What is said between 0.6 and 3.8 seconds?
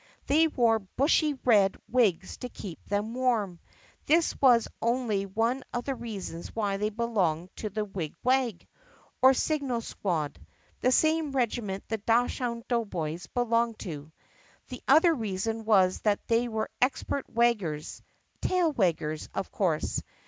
bushy red wigs to keep them warm.